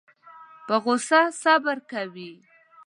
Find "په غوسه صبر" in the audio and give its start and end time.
0.65-1.77